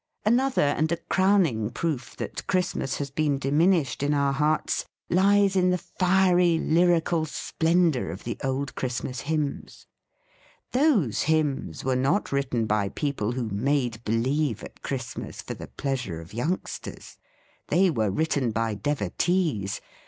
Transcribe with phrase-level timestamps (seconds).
[0.25, 5.69] Another and a crowning proof that Christmas has been diminished in our hearts lies in
[5.69, 9.85] the fiery lyrical splendour of the old Christmas hymns.
[10.71, 16.19] Those hymns were not written by people who made believe at Christmas for the pleasure
[16.19, 17.19] of youngsters.
[17.67, 19.81] They were THE FEAST OF ST FRIEND written by devotees.